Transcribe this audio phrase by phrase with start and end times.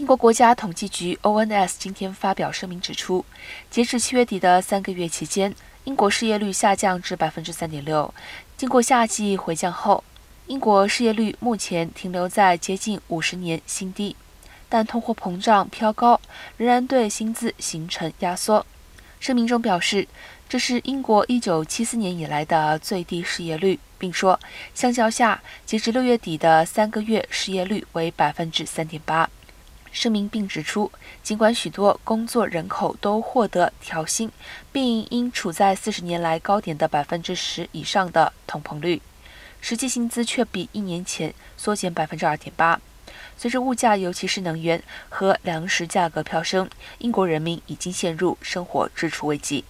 [0.00, 3.22] 英国国家统计局 （ONS） 今天发表声明指出，
[3.70, 8.14] 截至七月底的三个月期间，英国失业率下降至百分之三点六。
[8.56, 10.02] 经过夏季回降后，
[10.46, 14.16] 英国失业率目前停留在接近五十年新低。
[14.70, 16.18] 但通货膨胀飘高，
[16.56, 18.64] 仍然对薪资形成压缩。
[19.20, 20.08] 声明中表示，
[20.48, 24.40] 这是英国1974年以来的最低失业率，并说，
[24.74, 29.28] 相较下，截至六月底的三个月失业率为百分之三点八。
[29.92, 30.90] 声明并指出，
[31.22, 34.30] 尽管许多工作人口都获得调薪，
[34.72, 39.02] 并因处在四十年来高点的百分之十以上的通膨率，
[39.60, 42.80] 实际薪资却比一年前缩减百分之二点八。
[43.36, 49.64] 随着物价，尤其是能源和粮食价格飙升，英国人民已经陷入生活支出危机。